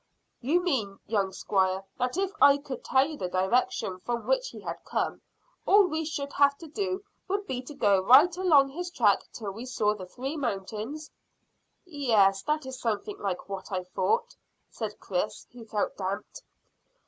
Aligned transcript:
"You 0.39 0.63
meant, 0.63 0.99
young 1.05 1.31
squire, 1.31 1.83
that 1.99 2.17
if 2.17 2.31
I 2.41 2.57
could 2.57 2.83
tell 2.83 3.07
you 3.07 3.17
the 3.17 3.29
direction 3.29 3.99
from 3.99 4.25
which 4.25 4.49
he 4.49 4.61
had 4.61 4.83
come, 4.83 5.21
all 5.67 5.85
we 5.85 6.05
should 6.05 6.33
have 6.33 6.57
to 6.57 6.65
do 6.67 7.03
would 7.27 7.45
be 7.45 7.61
to 7.61 7.75
go 7.75 7.99
right 8.01 8.35
along 8.35 8.69
his 8.69 8.89
track 8.89 9.19
till 9.31 9.51
we 9.51 9.67
saw 9.67 9.93
the 9.93 10.07
three 10.07 10.35
mountains?" 10.35 11.11
"Yes, 11.85 12.41
that 12.47 12.65
is 12.65 12.79
something 12.81 13.19
like 13.19 13.47
what 13.47 13.71
I 13.71 13.83
thought," 13.83 14.35
said 14.71 14.99
Chris, 14.99 15.45
who 15.53 15.65
felt 15.65 15.95
damped. 15.97 16.41